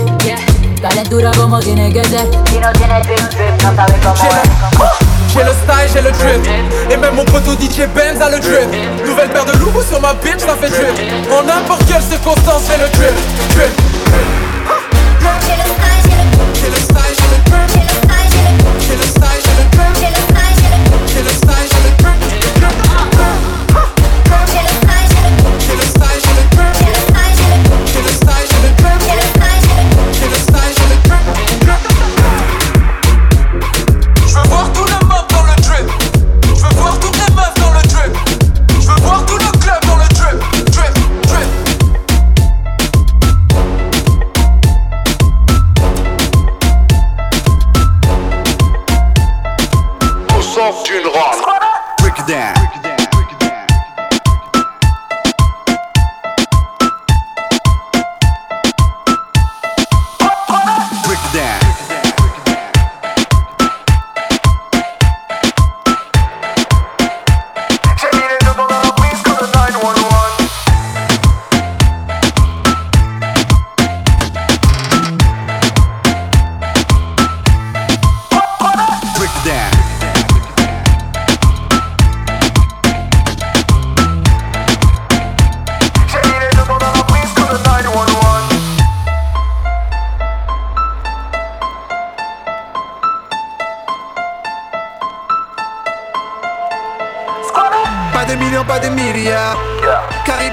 Calentura 0.80 1.30
como 1.36 1.60
tiene 1.60 1.92
que 1.92 2.04
ser. 2.04 2.28
Si 2.48 2.58
no 2.58 2.72
tienes 2.72 3.06
drip, 3.06 3.20
drip, 3.30 3.62
no 3.62 3.76
sabes 3.76 4.00
cómo. 4.02 4.16
Yeah. 4.16 5.11
J'ai 5.32 5.42
le 5.44 5.50
style, 5.50 5.90
j'ai 5.94 6.02
le 6.02 6.10
drip 6.10 6.46
Et 6.90 6.96
même 6.96 7.14
mon 7.14 7.24
poteau 7.24 7.52
DJ 7.52 7.86
Benz 7.94 8.20
a 8.20 8.30
le 8.30 8.38
drip 8.38 8.68
Nouvelle 9.06 9.30
paire 9.30 9.46
de 9.46 9.52
loups 9.58 9.82
sur 9.88 10.00
ma 10.00 10.12
bitch, 10.14 10.40
ça 10.40 10.56
fait 10.60 10.68
drip 10.68 11.32
En 11.32 11.42
n'importe 11.42 11.84
quelle 11.86 12.02
circonstance, 12.02 12.64
j'ai 12.68 12.82
le 12.82 12.88
drip, 12.90 13.14
drip. 13.56 14.41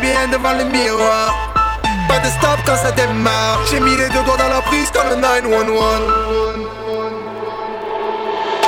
bien 0.02 0.28
devant 0.32 0.54
le 0.54 0.66
miroir. 0.66 1.54
Pas 2.08 2.20
de 2.20 2.28
stop 2.28 2.60
quand 2.66 2.76
ça 2.76 2.92
démarre. 2.92 3.60
J'ai 3.70 3.80
mis 3.80 3.96
les 3.96 4.10
deux 4.10 4.24
doigts 4.24 4.38
dans 4.38 4.50
la 4.50 4.62
prise 4.62 4.90
comme 4.92 5.10
le 5.10 5.16
911. 5.16 5.80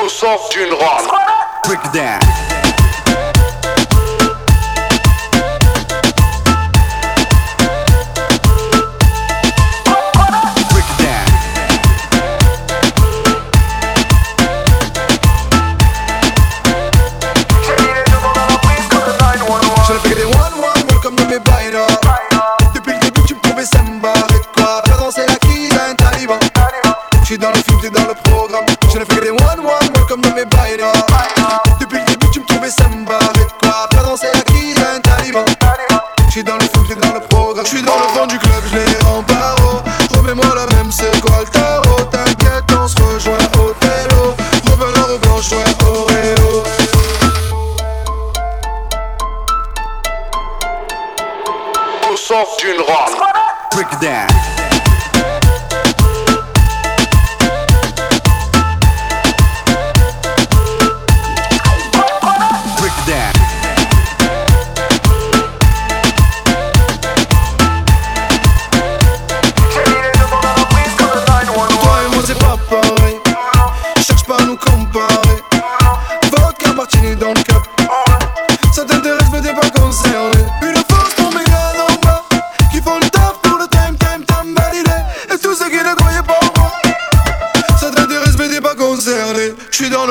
Au 0.03 0.09
sort 0.09 0.49
d'une 0.51 0.73
rame. 0.73 1.07
Breakdown. 1.65 2.40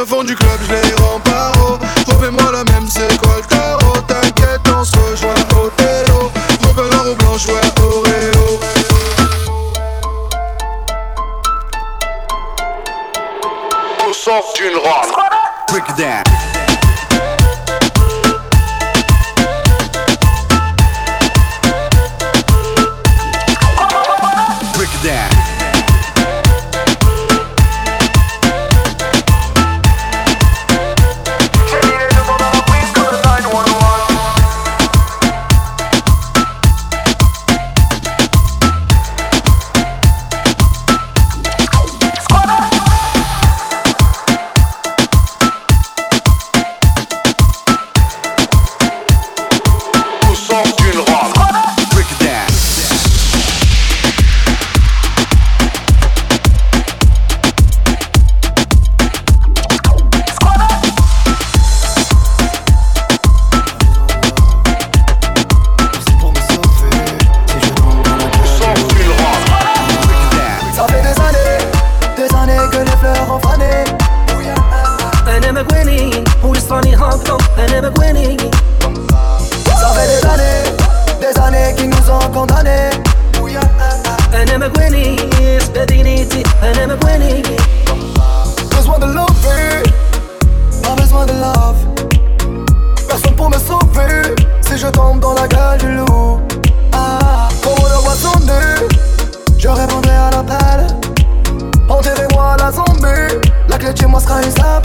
le 0.01 0.07
fond 0.07 0.25
du 0.25 0.35
club, 0.35 0.80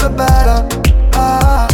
Hein. 0.04 0.66
Ah. 1.16 1.68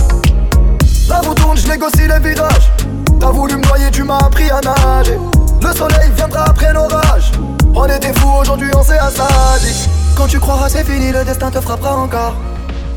La 1.10 1.18
roue 1.18 1.36
je 1.56 1.68
négocie 1.68 2.08
les 2.08 2.20
virages. 2.20 2.72
T'as 3.20 3.32
voulu 3.32 3.56
me 3.56 3.66
noyer, 3.68 3.92
tu 3.92 4.04
m'as 4.04 4.18
appris 4.18 4.50
à 4.50 4.62
nager. 4.62 5.20
Le 5.62 5.74
soleil 5.74 6.12
viendra 6.16 6.46
après 6.46 6.74
l'orage. 6.74 7.32
On 7.74 7.86
était 7.86 8.14
fous, 8.14 8.32
aujourd'hui 8.40 8.70
on 8.76 8.84
s'est 8.84 8.98
assagi. 8.98 9.90
Quand 10.16 10.28
tu 10.28 10.40
croiras 10.40 10.70
c'est 10.70 10.84
fini, 10.84 11.12
le 11.12 11.24
destin 11.24 11.52
te 11.52 11.60
frappera 11.60 11.98
encore 11.98 12.36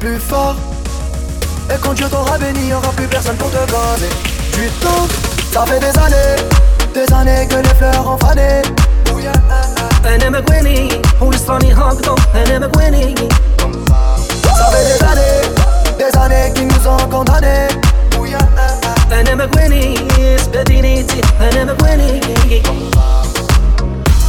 plus 0.01 0.19
fort. 0.19 0.57
Et 1.71 1.79
quand 1.81 1.95
Dieu 1.95 2.07
t'aura 2.09 2.39
béni, 2.39 2.69
y'aura 2.69 2.91
plus 2.91 3.07
personne 3.07 3.37
pour 3.37 3.51
te 3.51 3.57
gagner. 3.57 4.13
Tu 4.53 4.69
tombes, 4.81 5.11
ça 5.53 5.65
fait 5.67 5.81
des 5.81 5.99
années, 5.99 6.43
des 6.93 7.13
années 7.15 7.47
que 7.49 7.57
les 7.57 7.75
fleurs 7.75 8.07
ont 8.07 8.19
fané. 8.19 8.63
Ooh, 9.13 9.19
yeah. 9.19 9.33
Ça 14.65 14.71
fait 14.71 14.85
des 14.85 15.05
années, 15.05 15.43
des 15.99 16.19
années 16.19 16.53
qu'ils 16.55 16.69
nous 16.69 16.89
ont 16.89 17.09
condamnés. 17.11 17.69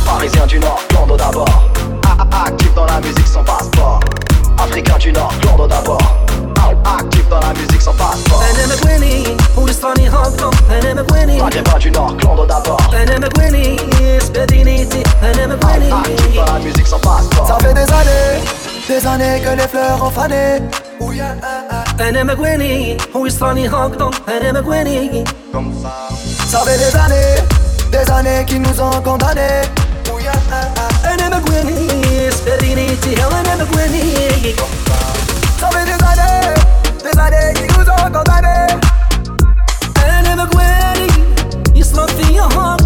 Parisien 0.06 0.46
du 0.46 0.60
Nord, 0.60 0.82
Clondo 0.90 1.16
d'abord. 1.16 1.70
Actif 2.46 2.74
dans 2.74 2.86
la 2.86 3.00
musique 3.00 3.28
sans 3.28 3.44
passeport. 3.44 4.02
Africain 4.58 4.98
du 4.98 5.14
Nord, 5.14 5.34
Clondo 5.42 5.68
d'abord. 5.68 6.02
Actif 6.84 7.28
dans 7.30 7.40
la 7.40 7.54
musique 7.54 7.82
sans 7.82 7.94
passeport. 7.94 8.42
Maghrébin 11.44 11.78
du 11.80 11.92
Nord, 11.92 12.18
Clondo 12.18 12.46
d'abord. 12.46 12.82
Dans 16.36 16.54
la 16.54 16.60
musique 16.60 16.88
sans 16.88 17.00
passeport. 17.00 17.48
Ça 17.48 17.58
fait 17.60 17.74
des 17.74 17.82
années 17.82 18.65
des 18.88 19.08
années 19.08 19.42
que 19.42 19.50
les 19.50 19.68
fleurs 19.68 20.04
ont 20.04 20.10
fané. 20.10 20.60
Elle 21.00 21.22
ah, 21.22 21.64
ah, 21.72 21.84
ah. 21.98 22.04
aime 22.04 22.34
Gwenny, 22.36 22.98
où 23.14 23.26
il 23.26 23.32
s'en 23.32 23.56
est 23.56 23.68
rendu 23.68 23.98
dans 23.98 24.12
Elle 24.28 24.46
aime 24.46 24.62
Gwenny. 24.62 25.24
Comme 25.52 25.74
ça. 25.82 26.10
Ça 26.48 26.64
des 26.66 26.96
années, 26.96 27.42
des 27.92 28.12
années 28.12 28.46
qui 28.46 28.60
nous 28.60 28.82
ont 28.82 29.02
condamnés. 29.02 29.62
Elle 31.04 31.22
aime 31.22 31.42
Gwenny, 31.46 32.32
Sperini, 32.32 32.96
Tihel, 32.98 33.26
elle 33.40 33.62
aime 33.62 33.68
Gwenny. 33.72 34.56
Comme 34.56 34.68
ça. 34.88 35.70
Ça 35.70 35.86
des 35.86 35.92
années, 35.92 36.54
des 37.04 37.20
années 37.20 37.54
qui 37.54 37.78
nous 37.78 37.90
ont 37.90 38.12
condamnés. 38.12 38.68
Elle 40.06 40.28
aime 40.28 40.48
Gwenny, 40.52 41.08
il 41.76 41.86
s'en 41.86 42.06
est 42.06 42.56
rendu 42.56 42.85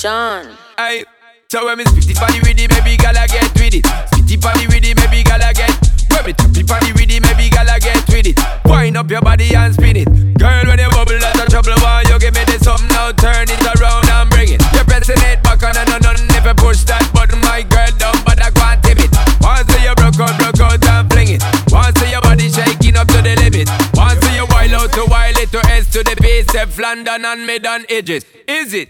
Sean. 0.00 0.56
Hey, 0.78 1.04
so 1.52 1.66
when 1.66 1.76
me 1.76 1.84
spitty 1.84 2.16
body 2.16 2.40
with 2.40 2.56
it, 2.56 2.72
maybe 2.72 2.96
gala 2.96 3.28
get 3.28 3.52
with 3.52 3.76
it. 3.76 3.84
Spitty 4.08 4.40
body 4.40 4.64
with 4.72 4.80
it, 4.80 4.96
maybe 4.96 5.20
gala 5.20 5.52
get. 5.52 5.76
When 6.08 6.24
me 6.24 6.32
tappy 6.32 6.64
body 6.64 6.88
with 6.96 7.12
it, 7.12 7.20
maybe 7.20 7.52
gala 7.52 7.76
get 7.76 8.00
with 8.08 8.32
it. 8.32 8.40
Wind 8.64 8.96
up 8.96 9.10
your 9.12 9.20
body 9.20 9.52
and 9.52 9.76
spin 9.76 10.00
it. 10.00 10.08
Girl, 10.40 10.64
when 10.64 10.80
you 10.80 10.88
bubble, 10.88 11.20
that's 11.20 11.36
a 11.36 11.44
trouble. 11.52 11.76
Why 11.84 12.08
you 12.08 12.16
give 12.16 12.32
me 12.32 12.40
this 12.48 12.64
something 12.64 12.88
now? 12.96 13.12
Turn 13.12 13.44
it 13.44 13.60
around 13.76 14.08
and 14.08 14.30
bring 14.32 14.48
it. 14.48 14.64
You're 14.72 14.88
pressing 14.88 15.20
it 15.20 15.44
back 15.44 15.60
on 15.68 15.76
and 15.76 15.92
on 15.92 16.16
and 16.16 16.32
if 16.32 16.48
you 16.48 16.56
push 16.56 16.80
that 16.88 17.04
button, 17.12 17.36
my 17.44 17.60
girl 17.60 17.92
down, 18.00 18.16
but 18.24 18.40
I 18.40 18.48
can't 18.56 18.80
tip 18.80 19.04
it. 19.04 19.12
Once 19.44 19.68
you 19.84 19.92
broke 20.00 20.16
out, 20.16 20.32
broke 20.40 20.64
out 20.64 20.80
and 20.80 21.12
fling 21.12 21.36
it. 21.36 21.44
Once 21.68 22.00
your 22.08 22.24
body 22.24 22.48
shaking 22.48 22.96
up 22.96 23.04
to 23.12 23.20
the 23.20 23.36
limit. 23.36 23.68
Once 23.92 24.24
you 24.32 24.48
wild 24.48 24.80
out 24.80 24.96
to 24.96 25.04
wild 25.12 25.36
it 25.36 25.52
to 25.52 25.60
S 25.68 25.92
to 25.92 26.00
the 26.00 26.16
base, 26.16 26.48
London 26.80 27.28
and 27.28 27.44
mid 27.44 27.66
on 27.68 27.84
edges. 27.92 28.24
Is 28.48 28.72
it? 28.72 28.88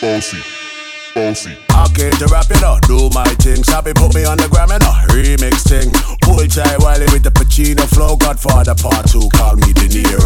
Bossy, 0.00 0.40
bossy. 1.14 1.52
I 1.68 1.84
came 1.92 2.12
to 2.12 2.26
rap 2.32 2.48
it 2.48 2.62
up, 2.64 2.80
do 2.88 3.10
my 3.12 3.28
thing. 3.36 3.62
Sabi 3.62 3.92
put 3.92 4.14
me 4.14 4.24
on 4.24 4.38
the 4.40 4.48
gram 4.48 4.72
and 4.72 4.80
a 4.80 4.92
remix 5.12 5.60
thing. 5.68 5.92
Pull 6.24 6.40
tight 6.48 6.80
Wiley 6.80 7.04
with 7.12 7.20
the 7.20 7.28
Pacino 7.28 7.84
flow. 7.84 8.16
Godfather 8.16 8.72
part 8.80 9.04
two, 9.12 9.28
call 9.36 9.56
me 9.60 9.76
De 9.76 9.92
Niro. 9.92 10.24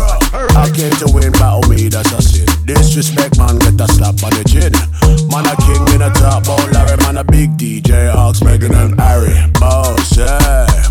I 0.54 0.70
came 0.70 0.94
to 1.02 1.10
win, 1.10 1.32
battle 1.32 1.66
me, 1.66 1.90
that's 1.90 2.06
a 2.14 2.22
sin. 2.22 2.46
Disrespect, 2.62 3.36
man, 3.36 3.58
get 3.58 3.74
a 3.82 3.90
slap 3.90 4.14
on 4.22 4.30
the 4.38 4.46
chin. 4.46 4.70
Man, 5.26 5.42
a 5.42 5.58
king 5.66 5.82
in 5.90 6.06
a 6.06 6.10
top, 6.14 6.46
ball 6.46 6.62
Larry, 6.70 6.94
man, 7.02 7.18
a 7.18 7.24
big 7.24 7.58
DJ, 7.58 8.14
Ox, 8.14 8.46
Megan 8.46 8.74
and 8.78 8.94
Harry. 8.94 9.34
Boss, 9.58 10.14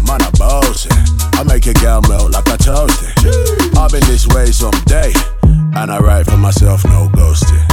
man, 0.03 0.19
a 0.19 0.31
boss. 0.35 0.91
I 1.39 1.43
make 1.47 1.63
your 1.63 1.79
girl 1.79 2.01
melt 2.11 2.35
like 2.35 2.51
a 2.51 2.59
toasty. 2.59 3.07
I've 3.79 3.95
been 3.95 4.03
this 4.11 4.27
way 4.27 4.51
someday, 4.51 5.15
and 5.71 5.87
I 5.87 5.99
write 6.03 6.27
for 6.27 6.35
myself, 6.35 6.83
no 6.83 7.07
ghosting. 7.15 7.72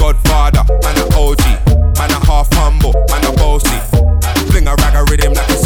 Godfather, 0.00 0.64
man 0.82 0.96
a 0.96 1.04
OG. 1.14 1.44
Man 1.98 2.10
a 2.10 2.24
half 2.24 2.48
humble, 2.54 2.94
man 3.10 3.24
a 3.26 3.32
bossy. 3.36 3.78
Fling 4.50 4.66
a 4.66 4.74
rag 4.76 4.94
a 4.94 5.04
rhythm 5.10 5.34
like 5.34 5.50
it's 5.50 5.59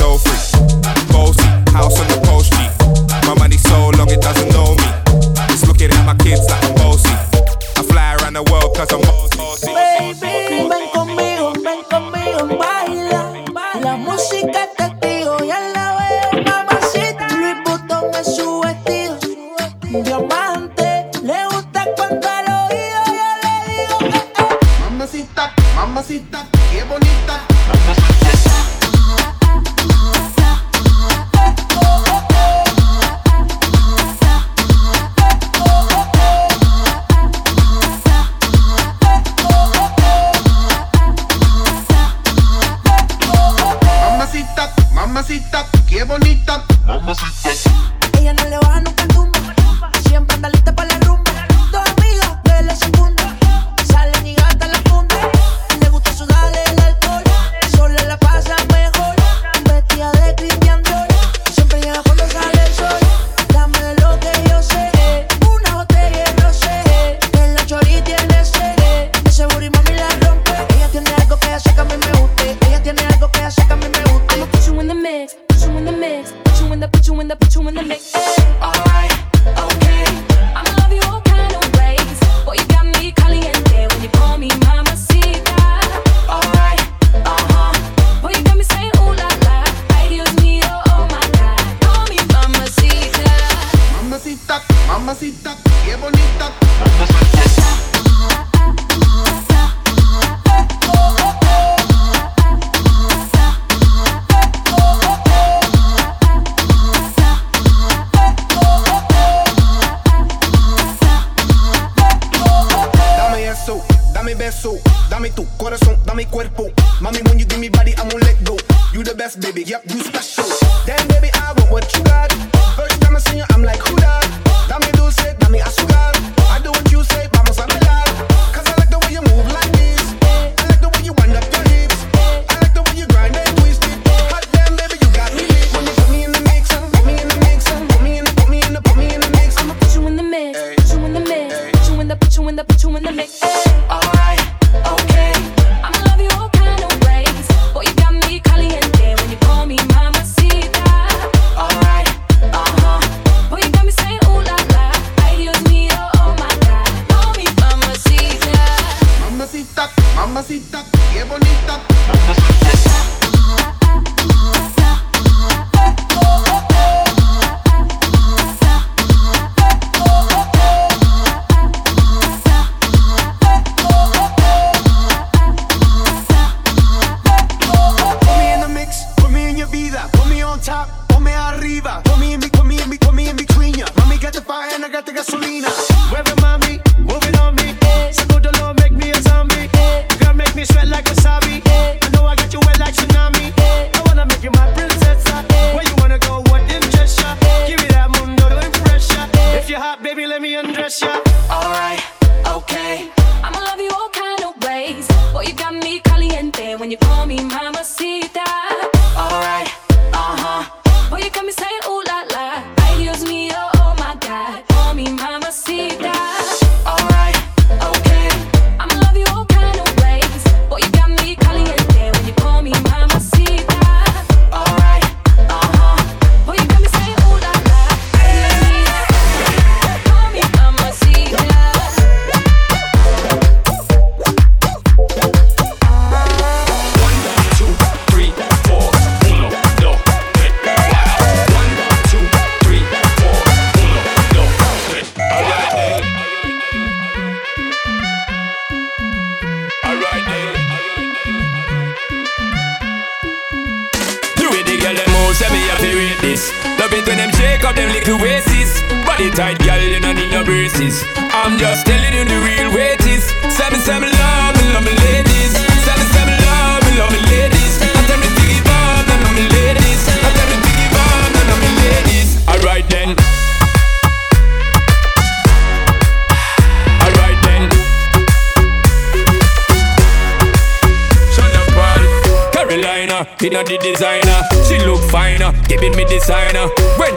dame 115.25 115.35
tu 115.35 115.47
corazón, 115.57 115.97
dame 116.05 116.27
cuerpo. 116.27 116.71
Mami, 117.01 117.19
when 117.23 117.39
you 117.39 117.47
give 117.47 117.59
me 117.59 117.69
body, 117.71 117.95
I'm 117.97 118.09
gonna 118.09 118.25
let 118.25 118.45
go. 118.45 118.57
You 118.93 119.03
the 119.03 119.15
best, 119.15 119.41
baby, 119.41 119.63
yep, 119.65 119.83
you 119.87 120.03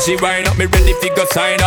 she 0.07 0.15
wind 0.15 0.47
up, 0.47 0.57
me 0.57 0.65
ready 0.67 0.93
fi 1.01 1.09
go 1.09 1.25
sign 1.25 1.61
up. 1.61 1.66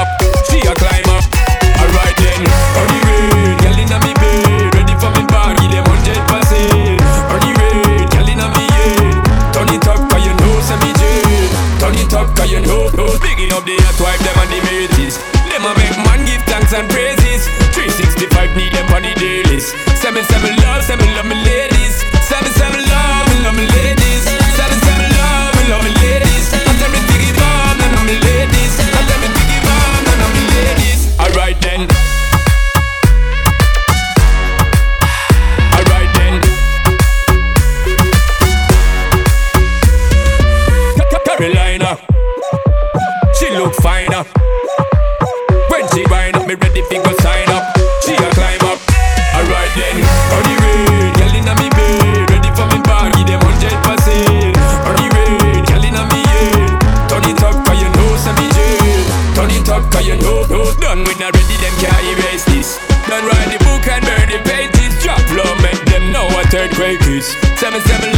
77 67.70 68.09